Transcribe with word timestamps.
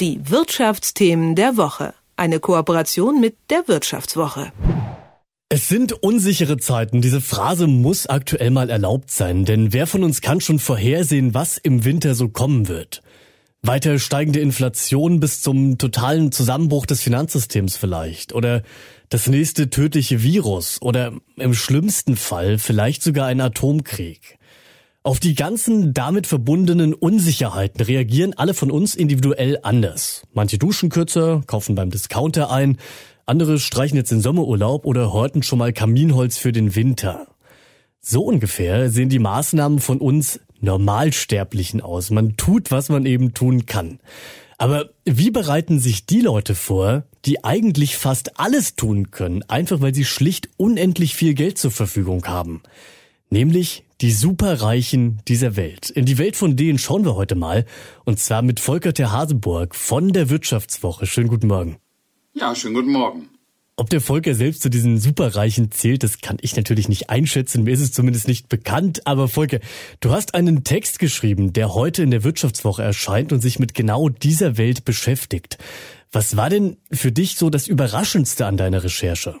Die 0.00 0.20
Wirtschaftsthemen 0.30 1.34
der 1.34 1.56
Woche. 1.56 1.92
Eine 2.14 2.38
Kooperation 2.38 3.20
mit 3.20 3.34
der 3.50 3.66
Wirtschaftswoche. 3.66 4.52
Es 5.48 5.66
sind 5.66 5.92
unsichere 5.92 6.56
Zeiten. 6.56 7.00
Diese 7.00 7.20
Phrase 7.20 7.66
muss 7.66 8.06
aktuell 8.06 8.50
mal 8.50 8.70
erlaubt 8.70 9.10
sein, 9.10 9.44
denn 9.44 9.72
wer 9.72 9.88
von 9.88 10.04
uns 10.04 10.20
kann 10.20 10.40
schon 10.40 10.60
vorhersehen, 10.60 11.34
was 11.34 11.58
im 11.58 11.84
Winter 11.84 12.14
so 12.14 12.28
kommen 12.28 12.68
wird? 12.68 13.02
Weiter 13.60 13.98
steigende 13.98 14.38
Inflation 14.38 15.18
bis 15.18 15.40
zum 15.40 15.78
totalen 15.78 16.30
Zusammenbruch 16.30 16.86
des 16.86 17.02
Finanzsystems 17.02 17.76
vielleicht 17.76 18.32
oder 18.32 18.62
das 19.08 19.26
nächste 19.26 19.68
tödliche 19.68 20.22
Virus 20.22 20.80
oder 20.80 21.12
im 21.34 21.54
schlimmsten 21.54 22.16
Fall 22.16 22.58
vielleicht 22.58 23.02
sogar 23.02 23.26
ein 23.26 23.40
Atomkrieg. 23.40 24.37
Auf 25.08 25.20
die 25.20 25.34
ganzen 25.34 25.94
damit 25.94 26.26
verbundenen 26.26 26.92
Unsicherheiten 26.92 27.80
reagieren 27.80 28.34
alle 28.34 28.52
von 28.52 28.70
uns 28.70 28.94
individuell 28.94 29.58
anders. 29.62 30.24
Manche 30.34 30.58
duschen 30.58 30.90
kürzer, 30.90 31.40
kaufen 31.46 31.74
beim 31.74 31.88
Discounter 31.88 32.50
ein, 32.50 32.76
andere 33.24 33.58
streichen 33.58 33.96
jetzt 33.96 34.10
den 34.10 34.20
Sommerurlaub 34.20 34.84
oder 34.84 35.10
horten 35.10 35.42
schon 35.42 35.60
mal 35.60 35.72
Kaminholz 35.72 36.36
für 36.36 36.52
den 36.52 36.76
Winter. 36.76 37.26
So 38.02 38.22
ungefähr 38.22 38.90
sehen 38.90 39.08
die 39.08 39.18
Maßnahmen 39.18 39.78
von 39.78 39.96
uns 39.96 40.40
Normalsterblichen 40.60 41.80
aus. 41.80 42.10
Man 42.10 42.36
tut, 42.36 42.70
was 42.70 42.90
man 42.90 43.06
eben 43.06 43.32
tun 43.32 43.64
kann. 43.64 44.00
Aber 44.58 44.90
wie 45.06 45.30
bereiten 45.30 45.80
sich 45.80 46.04
die 46.04 46.20
Leute 46.20 46.54
vor, 46.54 47.04
die 47.24 47.44
eigentlich 47.44 47.96
fast 47.96 48.38
alles 48.38 48.76
tun 48.76 49.10
können, 49.10 49.42
einfach 49.44 49.80
weil 49.80 49.94
sie 49.94 50.04
schlicht 50.04 50.50
unendlich 50.58 51.14
viel 51.14 51.32
Geld 51.32 51.56
zur 51.56 51.70
Verfügung 51.70 52.26
haben? 52.26 52.62
Nämlich 53.30 53.84
die 54.00 54.12
Superreichen 54.12 55.20
dieser 55.26 55.56
Welt. 55.56 55.90
In 55.90 56.06
die 56.06 56.18
Welt 56.18 56.36
von 56.36 56.56
denen 56.56 56.78
schauen 56.78 57.04
wir 57.04 57.16
heute 57.16 57.34
mal. 57.34 57.64
Und 58.04 58.20
zwar 58.20 58.42
mit 58.42 58.60
Volker 58.60 58.94
Ter 58.94 59.10
Haseburg 59.10 59.74
von 59.74 60.12
der 60.12 60.30
Wirtschaftswoche. 60.30 61.06
Schönen 61.06 61.28
guten 61.28 61.48
Morgen. 61.48 61.78
Ja, 62.34 62.54
schönen 62.54 62.74
guten 62.74 62.92
Morgen. 62.92 63.28
Ob 63.74 63.90
der 63.90 64.00
Volker 64.00 64.34
selbst 64.34 64.62
zu 64.62 64.70
diesen 64.70 64.98
Superreichen 64.98 65.70
zählt, 65.70 66.02
das 66.02 66.20
kann 66.20 66.38
ich 66.40 66.56
natürlich 66.56 66.88
nicht 66.88 67.10
einschätzen. 67.10 67.62
Mir 67.62 67.74
ist 67.74 67.80
es 67.80 67.92
zumindest 67.92 68.26
nicht 68.26 68.48
bekannt. 68.48 69.06
Aber 69.06 69.28
Volker, 69.28 69.60
du 70.00 70.10
hast 70.10 70.34
einen 70.34 70.64
Text 70.64 70.98
geschrieben, 70.98 71.52
der 71.52 71.74
heute 71.74 72.02
in 72.02 72.10
der 72.10 72.24
Wirtschaftswoche 72.24 72.82
erscheint 72.82 73.32
und 73.32 73.40
sich 73.40 73.58
mit 73.58 73.74
genau 73.74 74.08
dieser 74.08 74.58
Welt 74.58 74.84
beschäftigt. 74.84 75.58
Was 76.10 76.36
war 76.36 76.50
denn 76.50 76.76
für 76.90 77.12
dich 77.12 77.36
so 77.36 77.50
das 77.50 77.68
Überraschendste 77.68 78.46
an 78.46 78.56
deiner 78.56 78.82
Recherche? 78.82 79.36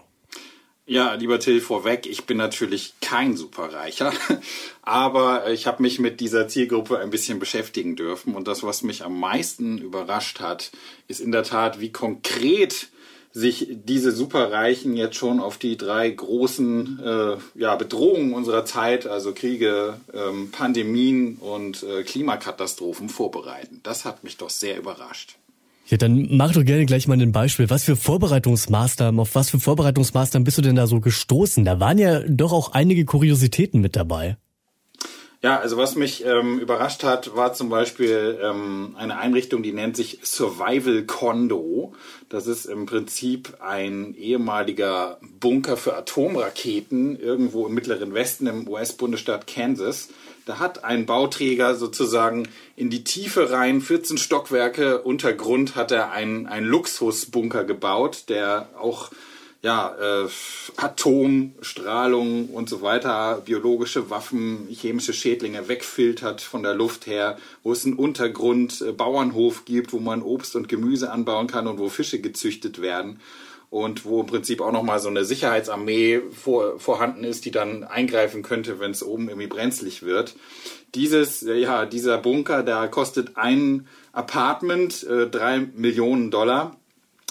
Ja, 0.90 1.12
lieber 1.12 1.38
Till, 1.38 1.60
vorweg, 1.60 2.06
ich 2.06 2.24
bin 2.24 2.38
natürlich 2.38 2.94
kein 3.02 3.36
Superreicher, 3.36 4.10
aber 4.82 5.50
ich 5.50 5.66
habe 5.66 5.82
mich 5.82 5.98
mit 5.98 6.18
dieser 6.18 6.48
Zielgruppe 6.48 6.98
ein 6.98 7.10
bisschen 7.10 7.38
beschäftigen 7.38 7.94
dürfen. 7.94 8.34
Und 8.34 8.48
das, 8.48 8.62
was 8.62 8.82
mich 8.82 9.04
am 9.04 9.20
meisten 9.20 9.76
überrascht 9.76 10.40
hat, 10.40 10.70
ist 11.06 11.20
in 11.20 11.30
der 11.30 11.42
Tat, 11.42 11.78
wie 11.78 11.92
konkret 11.92 12.88
sich 13.32 13.68
diese 13.70 14.12
Superreichen 14.12 14.96
jetzt 14.96 15.16
schon 15.16 15.40
auf 15.40 15.58
die 15.58 15.76
drei 15.76 16.08
großen 16.08 16.98
äh, 17.04 17.36
ja, 17.54 17.76
Bedrohungen 17.76 18.32
unserer 18.32 18.64
Zeit, 18.64 19.06
also 19.06 19.34
Kriege, 19.34 20.00
ähm, 20.14 20.50
Pandemien 20.52 21.36
und 21.36 21.82
äh, 21.82 22.02
Klimakatastrophen 22.02 23.10
vorbereiten. 23.10 23.80
Das 23.82 24.06
hat 24.06 24.24
mich 24.24 24.38
doch 24.38 24.48
sehr 24.48 24.78
überrascht. 24.78 25.36
Ja, 25.90 25.96
dann 25.96 26.36
mach 26.36 26.52
doch 26.52 26.64
gerne 26.64 26.84
gleich 26.84 27.08
mal 27.08 27.18
ein 27.18 27.32
Beispiel. 27.32 27.70
Was 27.70 27.84
für 27.84 27.96
Vorbereitungsmaßnahmen, 27.96 29.18
auf 29.18 29.34
was 29.34 29.48
für 29.48 29.58
Vorbereitungsmaßnahmen 29.58 30.44
bist 30.44 30.58
du 30.58 30.62
denn 30.62 30.76
da 30.76 30.86
so 30.86 31.00
gestoßen? 31.00 31.64
Da 31.64 31.80
waren 31.80 31.96
ja 31.96 32.20
doch 32.28 32.52
auch 32.52 32.72
einige 32.72 33.06
Kuriositäten 33.06 33.80
mit 33.80 33.96
dabei. 33.96 34.36
Ja, 35.40 35.60
also 35.60 35.76
was 35.76 35.94
mich 35.94 36.24
ähm, 36.24 36.58
überrascht 36.58 37.04
hat, 37.04 37.36
war 37.36 37.52
zum 37.52 37.68
Beispiel 37.68 38.40
ähm, 38.42 38.96
eine 38.98 39.18
Einrichtung, 39.18 39.62
die 39.62 39.72
nennt 39.72 39.96
sich 39.96 40.18
Survival 40.24 41.04
Condo. 41.04 41.94
Das 42.28 42.48
ist 42.48 42.66
im 42.66 42.86
Prinzip 42.86 43.58
ein 43.60 44.16
ehemaliger 44.16 45.20
Bunker 45.38 45.76
für 45.76 45.96
Atomraketen 45.96 47.16
irgendwo 47.16 47.68
im 47.68 47.74
mittleren 47.74 48.14
Westen 48.14 48.48
im 48.48 48.68
US-Bundesstaat 48.68 49.46
Kansas. 49.46 50.08
Da 50.44 50.58
hat 50.58 50.82
ein 50.82 51.06
Bauträger 51.06 51.76
sozusagen 51.76 52.48
in 52.74 52.90
die 52.90 53.04
Tiefe 53.04 53.52
rein, 53.52 53.80
14 53.80 54.18
Stockwerke 54.18 55.02
Untergrund, 55.02 55.76
hat 55.76 55.92
er 55.92 56.10
einen, 56.10 56.48
einen 56.48 56.66
Luxusbunker 56.66 57.62
gebaut, 57.62 58.24
der 58.28 58.70
auch 58.76 59.10
ja, 59.62 59.96
äh, 60.00 60.28
Atomstrahlung 60.76 62.48
und 62.50 62.68
so 62.68 62.80
weiter, 62.80 63.42
biologische 63.44 64.08
Waffen, 64.08 64.68
chemische 64.70 65.12
Schädlinge 65.12 65.68
wegfiltert 65.68 66.40
von 66.40 66.62
der 66.62 66.74
Luft 66.74 67.06
her, 67.06 67.38
wo 67.64 67.72
es 67.72 67.84
einen 67.84 67.94
Untergrund, 67.94 68.80
äh, 68.80 68.92
Bauernhof 68.92 69.64
gibt, 69.64 69.92
wo 69.92 69.98
man 69.98 70.22
Obst 70.22 70.54
und 70.54 70.68
Gemüse 70.68 71.10
anbauen 71.10 71.48
kann 71.48 71.66
und 71.66 71.78
wo 71.78 71.88
Fische 71.88 72.20
gezüchtet 72.20 72.80
werden 72.80 73.20
und 73.70 74.04
wo 74.04 74.20
im 74.20 74.26
Prinzip 74.26 74.60
auch 74.60 74.72
nochmal 74.72 75.00
so 75.00 75.08
eine 75.08 75.24
Sicherheitsarmee 75.24 76.20
vor, 76.30 76.78
vorhanden 76.78 77.24
ist, 77.24 77.44
die 77.44 77.50
dann 77.50 77.82
eingreifen 77.82 78.42
könnte, 78.42 78.78
wenn 78.78 78.92
es 78.92 79.02
oben 79.02 79.28
irgendwie 79.28 79.48
brenzlig 79.48 80.04
wird. 80.04 80.36
Dieses, 80.94 81.40
ja, 81.42 81.84
dieser 81.84 82.18
Bunker, 82.18 82.62
da 82.62 82.86
kostet 82.86 83.36
ein 83.36 83.88
Apartment 84.12 85.02
äh, 85.02 85.26
drei 85.28 85.58
Millionen 85.58 86.30
Dollar 86.30 86.76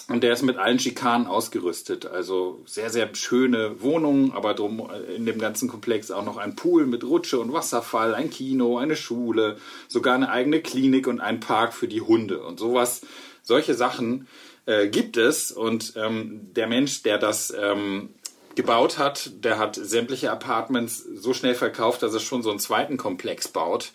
und 0.10 0.22
der 0.22 0.32
ist 0.32 0.42
mit 0.42 0.58
allen 0.58 0.80
Schikanen 0.80 1.28
ausgerüstet. 1.28 2.06
Also 2.06 2.62
sehr, 2.66 2.90
sehr 2.90 3.14
schöne 3.14 3.82
Wohnungen, 3.82 4.32
aber 4.32 4.54
drum 4.54 4.90
in 5.14 5.26
dem 5.26 5.38
ganzen 5.38 5.68
Komplex 5.68 6.12
auch 6.12 6.24
noch 6.24 6.38
ein 6.38 6.56
Pool 6.56 6.86
mit 6.86 7.04
Rutsche 7.04 7.40
und 7.40 7.52
Wasserfall, 7.52 8.16
ein 8.16 8.30
Kino, 8.30 8.78
eine 8.78 8.96
Schule, 8.96 9.58
sogar 9.90 10.16
eine 10.16 10.30
eigene 10.30 10.62
Klinik 10.62 11.08
und 11.08 11.20
ein 11.20 11.42
Park 11.42 11.74
für 11.74 11.90
die 11.90 12.02
Hunde. 12.02 12.42
Und 12.42 12.58
sowas, 12.58 13.02
solche 13.44 13.74
Sachen 13.74 14.28
äh, 14.66 14.88
gibt 14.88 15.18
es. 15.18 15.52
Und 15.52 15.94
ähm, 15.98 16.54
der 16.56 16.68
Mensch, 16.68 17.04
der 17.04 17.18
das 17.18 17.54
ähm, 17.60 18.10
gebaut 18.56 18.98
hat, 18.98 19.32
der 19.44 19.60
hat 19.60 19.76
sämtliche 19.76 20.32
Apartments 20.32 21.00
so 21.00 21.34
schnell 21.34 21.54
verkauft, 21.54 22.02
dass 22.02 22.14
er 22.14 22.22
schon 22.22 22.44
so 22.44 22.50
einen 22.50 22.60
zweiten 22.60 22.96
Komplex 22.96 23.50
baut. 23.50 23.92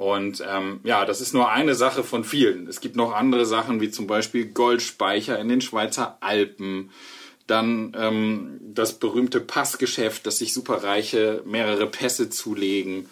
Und 0.00 0.42
ähm, 0.48 0.80
ja, 0.82 1.04
das 1.04 1.20
ist 1.20 1.34
nur 1.34 1.52
eine 1.52 1.74
Sache 1.74 2.02
von 2.02 2.24
vielen. 2.24 2.66
Es 2.68 2.80
gibt 2.80 2.96
noch 2.96 3.12
andere 3.12 3.44
Sachen, 3.44 3.82
wie 3.82 3.90
zum 3.90 4.06
Beispiel 4.06 4.46
Goldspeicher 4.46 5.38
in 5.38 5.50
den 5.50 5.60
Schweizer 5.60 6.16
Alpen. 6.20 6.90
Dann 7.46 7.94
ähm, 7.94 8.60
das 8.62 8.94
berühmte 8.98 9.40
Passgeschäft, 9.40 10.24
dass 10.24 10.38
sich 10.38 10.54
Superreiche 10.54 11.42
mehrere 11.44 11.86
Pässe 11.86 12.30
zulegen. 12.30 13.10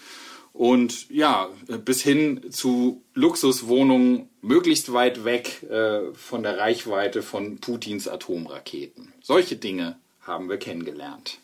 Und 0.54 1.10
ja, 1.10 1.50
bis 1.84 2.00
hin 2.00 2.50
zu 2.53 3.03
Luxuswohnungen 3.12 4.31
möglichst 4.41 4.91
weit 4.94 5.27
weg 5.27 5.65
äh, 5.65 6.15
von 6.15 6.43
der 6.43 6.56
Reichweite 6.56 7.21
von 7.21 7.59
Putins 7.59 8.09
Atomraketen. 8.09 9.12
Solche 9.21 9.56
Dinge 9.56 9.98
haben 10.22 10.48
wir 10.48 10.56
kennengelernt. 10.56 11.38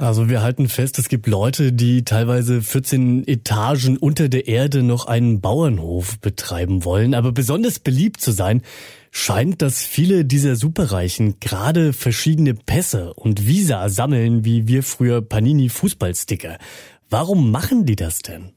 Also 0.00 0.30
wir 0.30 0.40
halten 0.40 0.70
fest, 0.70 0.98
es 0.98 1.10
gibt 1.10 1.26
Leute, 1.26 1.74
die 1.74 2.06
teilweise 2.06 2.62
14 2.62 3.28
Etagen 3.28 3.98
unter 3.98 4.30
der 4.30 4.48
Erde 4.48 4.82
noch 4.82 5.04
einen 5.04 5.42
Bauernhof 5.42 6.18
betreiben 6.20 6.86
wollen. 6.86 7.12
Aber 7.12 7.32
besonders 7.32 7.80
beliebt 7.80 8.18
zu 8.18 8.32
sein, 8.32 8.62
scheint, 9.10 9.60
dass 9.60 9.84
viele 9.84 10.24
dieser 10.24 10.56
Superreichen 10.56 11.38
gerade 11.38 11.92
verschiedene 11.92 12.54
Pässe 12.54 13.12
und 13.12 13.46
Visa 13.46 13.90
sammeln, 13.90 14.42
wie 14.42 14.66
wir 14.66 14.82
früher 14.82 15.20
Panini 15.20 15.68
Fußballsticker. 15.68 16.56
Warum 17.10 17.50
machen 17.50 17.84
die 17.84 17.96
das 17.96 18.20
denn? 18.20 18.52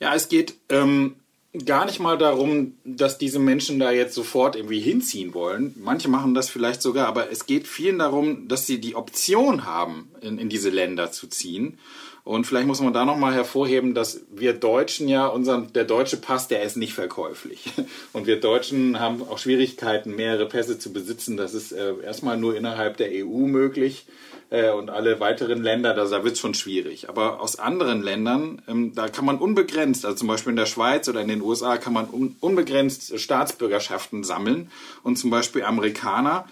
Ja, 0.00 0.14
es 0.14 0.28
geht 0.28 0.52
ähm, 0.68 1.16
gar 1.64 1.84
nicht 1.86 2.00
mal 2.00 2.18
darum, 2.18 2.74
dass 2.84 3.18
diese 3.18 3.38
Menschen 3.38 3.78
da 3.78 3.92
jetzt 3.92 4.14
sofort 4.14 4.56
irgendwie 4.56 4.80
hinziehen 4.80 5.34
wollen. 5.34 5.74
Manche 5.82 6.08
machen 6.08 6.34
das 6.34 6.48
vielleicht 6.48 6.82
sogar, 6.82 7.06
aber 7.06 7.30
es 7.30 7.46
geht 7.46 7.68
vielen 7.68 8.00
darum, 8.00 8.48
dass 8.48 8.66
sie 8.66 8.80
die 8.80 8.96
Option 8.96 9.64
haben, 9.64 10.10
in, 10.20 10.38
in 10.38 10.48
diese 10.48 10.70
Länder 10.70 11.12
zu 11.12 11.28
ziehen. 11.28 11.78
Und 12.24 12.46
vielleicht 12.46 12.66
muss 12.66 12.80
man 12.80 12.94
da 12.94 13.04
nochmal 13.04 13.34
hervorheben, 13.34 13.94
dass 13.94 14.22
wir 14.34 14.54
Deutschen 14.54 15.08
ja, 15.08 15.26
unseren, 15.26 15.72
der 15.74 15.84
deutsche 15.84 16.16
Pass, 16.16 16.48
der 16.48 16.62
ist 16.62 16.76
nicht 16.76 16.94
verkäuflich. 16.94 17.70
Und 18.14 18.26
wir 18.26 18.40
Deutschen 18.40 18.98
haben 18.98 19.22
auch 19.22 19.38
Schwierigkeiten, 19.38 20.16
mehrere 20.16 20.48
Pässe 20.48 20.78
zu 20.78 20.92
besitzen. 20.92 21.36
Das 21.36 21.52
ist 21.52 21.72
äh, 21.72 21.92
erstmal 22.02 22.38
nur 22.38 22.56
innerhalb 22.56 22.96
der 22.96 23.10
EU 23.12 23.46
möglich 23.46 24.06
äh, 24.54 24.70
und 24.70 24.88
alle 24.88 25.18
weiteren 25.18 25.62
Länder, 25.62 25.94
da, 25.94 26.04
da 26.04 26.22
wird 26.22 26.34
es 26.34 26.40
schon 26.40 26.54
schwierig. 26.54 27.08
Aber 27.08 27.40
aus 27.40 27.58
anderen 27.58 28.02
Ländern, 28.02 28.62
ähm, 28.68 28.94
da 28.94 29.08
kann 29.08 29.24
man 29.24 29.38
unbegrenzt, 29.38 30.04
also 30.04 30.16
zum 30.16 30.28
Beispiel 30.28 30.50
in 30.50 30.56
der 30.56 30.66
Schweiz 30.66 31.08
oder 31.08 31.20
in 31.20 31.28
den 31.28 31.42
USA, 31.42 31.76
kann 31.76 31.92
man 31.92 32.08
un 32.08 32.36
unbegrenzt 32.40 33.18
Staatsbürgerschaften 33.18 34.22
sammeln. 34.22 34.70
Und 35.02 35.16
zum 35.16 35.30
Beispiel 35.30 35.64
Amerikaner, 35.64 36.46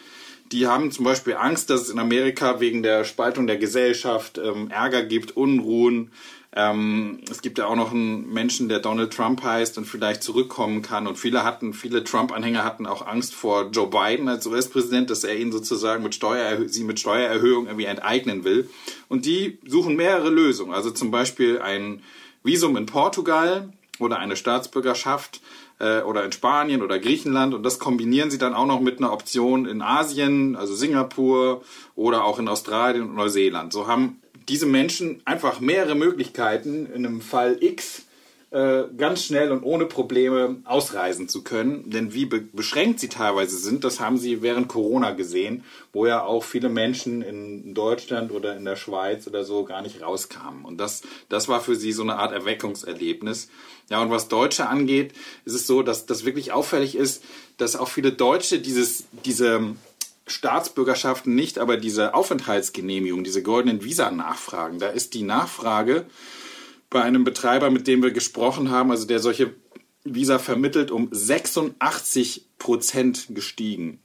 die 0.50 0.66
haben 0.66 0.90
zum 0.90 1.04
Beispiel 1.04 1.34
Angst, 1.34 1.70
dass 1.70 1.82
es 1.82 1.90
in 1.90 1.98
Amerika 1.98 2.60
wegen 2.60 2.82
der 2.82 3.04
Spaltung 3.04 3.46
der 3.46 3.56
Gesellschaft 3.56 4.38
ähm, 4.38 4.70
Ärger 4.70 5.04
gibt, 5.04 5.36
Unruhen. 5.36 6.10
Ähm, 6.54 7.20
es 7.30 7.40
gibt 7.40 7.58
ja 7.58 7.66
auch 7.66 7.76
noch 7.76 7.92
einen 7.92 8.30
Menschen, 8.30 8.68
der 8.68 8.78
Donald 8.78 9.12
Trump 9.12 9.42
heißt 9.42 9.78
und 9.78 9.86
vielleicht 9.86 10.22
zurückkommen 10.22 10.82
kann. 10.82 11.06
Und 11.06 11.16
viele 11.16 11.44
hatten, 11.44 11.72
viele 11.72 12.04
Trump-Anhänger 12.04 12.64
hatten 12.64 12.86
auch 12.86 13.06
Angst 13.06 13.34
vor 13.34 13.70
Joe 13.70 13.88
Biden 13.88 14.28
als 14.28 14.46
US-Präsident, 14.46 15.08
dass 15.08 15.24
er 15.24 15.36
ihn 15.36 15.50
sozusagen 15.50 16.02
mit 16.02 16.14
Steuer, 16.14 16.68
sie 16.68 16.84
mit 16.84 17.00
Steuererhöhung 17.00 17.66
irgendwie 17.66 17.86
enteignen 17.86 18.44
will. 18.44 18.68
Und 19.08 19.24
die 19.24 19.58
suchen 19.66 19.96
mehrere 19.96 20.28
Lösungen. 20.28 20.74
Also 20.74 20.90
zum 20.90 21.10
Beispiel 21.10 21.60
ein 21.60 22.02
Visum 22.42 22.76
in 22.76 22.86
Portugal 22.86 23.72
oder 23.98 24.18
eine 24.18 24.36
Staatsbürgerschaft 24.36 25.40
äh, 25.78 26.02
oder 26.02 26.24
in 26.24 26.32
Spanien 26.32 26.82
oder 26.82 26.98
Griechenland 26.98 27.54
und 27.54 27.62
das 27.62 27.78
kombinieren 27.78 28.30
sie 28.30 28.38
dann 28.38 28.54
auch 28.54 28.66
noch 28.66 28.80
mit 28.80 28.98
einer 28.98 29.12
Option 29.12 29.66
in 29.66 29.82
Asien, 29.82 30.56
also 30.56 30.74
Singapur 30.74 31.62
oder 31.94 32.24
auch 32.24 32.38
in 32.38 32.48
Australien 32.48 33.08
und 33.08 33.14
Neuseeland. 33.14 33.72
So 33.72 33.86
haben 33.86 34.21
diese 34.48 34.66
Menschen 34.66 35.22
einfach 35.24 35.60
mehrere 35.60 35.94
Möglichkeiten 35.94 36.86
in 36.86 37.06
einem 37.06 37.20
Fall 37.20 37.58
X 37.60 38.06
äh, 38.52 38.84
ganz 38.98 39.24
schnell 39.24 39.50
und 39.50 39.62
ohne 39.62 39.86
Probleme 39.86 40.56
ausreisen 40.64 41.26
zu 41.26 41.42
können. 41.42 41.88
Denn 41.88 42.12
wie 42.12 42.26
be 42.26 42.40
beschränkt 42.40 43.00
sie 43.00 43.08
teilweise 43.08 43.56
sind, 43.56 43.82
das 43.82 43.98
haben 43.98 44.18
sie 44.18 44.42
während 44.42 44.68
Corona 44.68 45.12
gesehen, 45.12 45.64
wo 45.94 46.04
ja 46.04 46.22
auch 46.22 46.44
viele 46.44 46.68
Menschen 46.68 47.22
in 47.22 47.72
Deutschland 47.72 48.30
oder 48.30 48.54
in 48.54 48.66
der 48.66 48.76
Schweiz 48.76 49.26
oder 49.26 49.44
so 49.44 49.64
gar 49.64 49.80
nicht 49.80 50.02
rauskamen. 50.02 50.66
Und 50.66 50.76
das, 50.76 51.00
das 51.30 51.48
war 51.48 51.62
für 51.62 51.76
sie 51.76 51.92
so 51.92 52.02
eine 52.02 52.16
Art 52.16 52.32
Erweckungserlebnis. 52.32 53.48
Ja, 53.88 54.02
und 54.02 54.10
was 54.10 54.28
Deutsche 54.28 54.68
angeht, 54.68 55.14
ist 55.46 55.54
es 55.54 55.66
so, 55.66 55.82
dass 55.82 56.04
das 56.04 56.26
wirklich 56.26 56.52
auffällig 56.52 56.94
ist, 56.94 57.24
dass 57.56 57.74
auch 57.74 57.88
viele 57.88 58.12
Deutsche 58.12 58.58
dieses, 58.58 59.04
diese 59.24 59.76
Staatsbürgerschaften 60.32 61.34
nicht, 61.34 61.58
aber 61.58 61.76
diese 61.76 62.14
Aufenthaltsgenehmigung, 62.14 63.24
diese 63.24 63.42
goldenen 63.42 63.84
Visa 63.84 64.10
nachfragen. 64.10 64.78
Da 64.78 64.88
ist 64.88 65.14
die 65.14 65.22
Nachfrage 65.22 66.06
bei 66.90 67.02
einem 67.02 67.24
Betreiber, 67.24 67.70
mit 67.70 67.86
dem 67.86 68.02
wir 68.02 68.10
gesprochen 68.10 68.70
haben, 68.70 68.90
also 68.90 69.06
der 69.06 69.18
solche 69.18 69.54
Visa 70.04 70.38
vermittelt, 70.38 70.90
um 70.90 71.08
86 71.10 72.46
Prozent 72.58 73.26
gestiegen. 73.30 74.00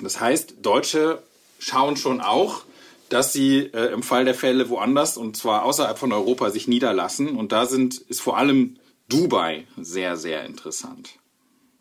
Das 0.00 0.20
heißt, 0.20 0.56
Deutsche 0.62 1.22
schauen 1.58 1.96
schon 1.96 2.20
auch, 2.20 2.62
dass 3.08 3.32
sie 3.32 3.58
äh, 3.58 3.92
im 3.92 4.02
Fall 4.02 4.24
der 4.24 4.34
Fälle 4.34 4.68
woanders 4.68 5.16
und 5.16 5.36
zwar 5.36 5.64
außerhalb 5.64 5.98
von 5.98 6.12
Europa 6.12 6.50
sich 6.50 6.68
niederlassen. 6.68 7.36
Und 7.36 7.52
da 7.52 7.66
sind, 7.66 7.98
ist 7.98 8.20
vor 8.20 8.36
allem 8.36 8.76
Dubai 9.08 9.66
sehr, 9.80 10.16
sehr 10.16 10.44
interessant. 10.44 11.10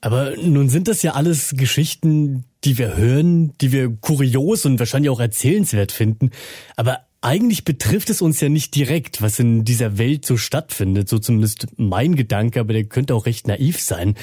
Aber 0.08 0.38
nun 0.38 0.70
sind 0.70 0.88
das 0.88 1.02
ja 1.02 1.16
alles 1.16 1.54
Geschichten, 1.58 2.46
die 2.64 2.78
wir 2.78 2.96
hören, 2.96 3.52
die 3.60 3.74
wir 3.74 3.94
kurios 3.94 4.66
und 4.66 4.80
wahrscheinlich 4.80 5.10
auch 5.10 5.20
erzählenswert 5.20 5.92
finden. 5.92 6.32
Aber 6.78 7.02
eigentlich 7.20 7.66
betrifft 7.66 8.10
es 8.10 8.22
uns 8.22 8.40
ja 8.40 8.48
nicht 8.48 8.74
direkt, 8.74 9.22
was 9.22 9.38
in 9.38 9.66
dieser 9.66 9.98
Welt 9.98 10.26
so 10.26 10.38
stattfindet, 10.38 11.10
so 11.10 11.20
zumindest 11.20 11.68
mein 11.76 12.16
Gedanke, 12.16 12.62
aber 12.62 12.72
der 12.72 12.86
könnte 12.86 13.16
auch 13.16 13.26
recht 13.26 13.50
naiv 13.50 13.82
sein. 13.82 14.16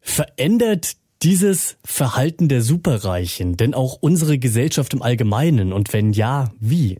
Verändert 0.00 0.96
dieses 1.20 1.76
Verhalten 1.84 2.48
der 2.48 2.62
Superreichen 2.62 3.58
denn 3.58 3.74
auch 3.74 3.98
unsere 4.00 4.38
Gesellschaft 4.38 4.94
im 4.94 5.02
Allgemeinen 5.02 5.74
und 5.74 5.92
wenn 5.92 6.14
ja, 6.14 6.50
wie? 6.60 6.96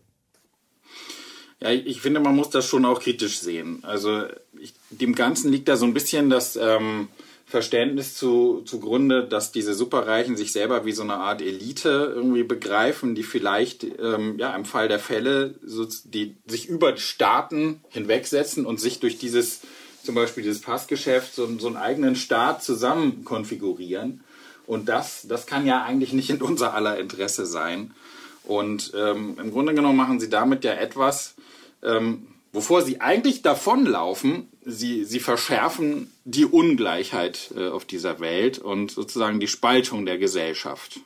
Ja, 1.62 1.70
ich 1.70 2.02
finde, 2.02 2.20
man 2.20 2.36
muss 2.36 2.50
das 2.50 2.66
schon 2.66 2.84
auch 2.84 3.00
kritisch 3.00 3.38
sehen. 3.38 3.78
Also 3.80 4.24
ich, 4.60 4.74
dem 4.90 5.14
Ganzen 5.14 5.50
liegt 5.50 5.68
da 5.68 5.78
so 5.78 5.86
ein 5.86 5.94
bisschen 5.94 6.28
das 6.28 6.56
ähm, 6.56 7.08
Verständnis 7.48 8.16
zu, 8.16 8.62
zugrunde, 8.64 9.25
dass 9.25 9.52
diese 9.52 9.75
Superreichen 9.75 10.37
sich 10.37 10.50
selber 10.50 10.84
wie 10.84 10.90
so 10.93 11.02
eine 11.02 11.14
Art 11.14 11.40
Elite 11.40 12.12
irgendwie 12.14 12.43
begreifen, 12.43 13.14
die 13.14 13.22
vielleicht 13.22 13.84
ähm, 13.84 14.37
ja 14.38 14.54
im 14.56 14.64
Fall 14.64 14.88
der 14.88 14.98
Fälle 14.98 15.54
so, 15.64 15.87
die 16.04 16.37
sich 16.46 16.69
über 16.69 16.96
Staaten 16.96 17.81
hinwegsetzen 17.88 18.66
und 18.66 18.81
sich 18.81 18.98
durch 18.98 19.19
dieses 19.19 19.60
zum 20.02 20.16
Beispiel 20.16 20.43
dieses 20.43 20.60
Passgeschäft 20.60 21.34
so, 21.34 21.48
so 21.58 21.69
einen 21.69 21.76
eigenen 21.76 22.16
Staat 22.16 22.64
zusammen 22.64 23.25
konfigurieren. 23.25 24.25
Und 24.66 24.88
das, 24.88 25.26
das 25.28 25.46
kann 25.46 25.66
ja 25.66 25.84
eigentlich 25.84 26.12
nicht 26.12 26.31
in 26.31 26.42
unser 26.42 26.75
aller 26.75 26.99
Interesse 26.99 27.46
sein. 27.46 27.94
Und 28.42 28.92
ähm, 28.96 29.37
im 29.40 29.52
Grunde 29.52 29.75
genommen 29.75 29.96
machen 29.96 30.19
sie 30.19 30.28
damit 30.28 30.64
ja 30.64 30.72
etwas, 30.72 31.34
ähm, 31.82 32.26
wovor 32.56 32.82
sie 32.82 33.02
eigentlich 33.02 33.42
davonlaufen, 33.42 34.48
sie, 34.64 35.04
sie 35.04 35.20
verschärfen 35.20 36.10
die 36.24 36.46
Ungleichheit 36.46 37.52
äh, 37.54 37.68
auf 37.68 37.84
dieser 37.84 38.18
Welt 38.18 38.58
und 38.58 38.90
sozusagen 38.90 39.40
die 39.40 39.46
Spaltung 39.46 40.06
der 40.06 40.16
Gesellschaft. 40.16 41.00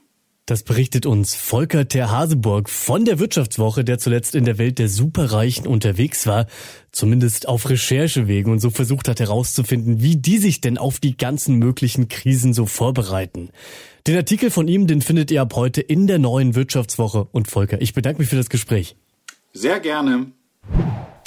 Das 0.46 0.62
berichtet 0.62 1.06
uns 1.06 1.34
Volker 1.34 1.86
Terhaseburg 1.88 2.70
von 2.70 3.04
der 3.04 3.18
Wirtschaftswoche, 3.18 3.84
der 3.84 3.98
zuletzt 3.98 4.36
in 4.36 4.44
der 4.44 4.58
Welt 4.58 4.78
der 4.78 4.88
Superreichen 4.88 5.66
unterwegs 5.66 6.26
war, 6.26 6.46
zumindest 6.92 7.48
auf 7.48 7.68
Recherchewegen 7.68 8.52
und 8.52 8.60
so 8.60 8.70
versucht 8.70 9.08
hat 9.08 9.18
herauszufinden, 9.18 10.02
wie 10.02 10.16
die 10.16 10.38
sich 10.38 10.60
denn 10.60 10.78
auf 10.78 11.00
die 11.00 11.16
ganzen 11.16 11.56
möglichen 11.56 12.08
Krisen 12.08 12.54
so 12.54 12.66
vorbereiten. 12.66 13.50
Den 14.06 14.16
Artikel 14.16 14.50
von 14.50 14.68
ihm, 14.68 14.86
den 14.86 15.02
findet 15.02 15.32
ihr 15.32 15.42
ab 15.42 15.54
heute 15.56 15.80
in 15.80 16.06
der 16.06 16.18
neuen 16.20 16.54
Wirtschaftswoche. 16.54 17.26
Und 17.32 17.48
Volker, 17.48 17.80
ich 17.80 17.92
bedanke 17.92 18.20
mich 18.20 18.28
für 18.28 18.36
das 18.36 18.50
Gespräch. 18.50 18.96
Sehr 19.52 19.80
gerne. 19.80 20.32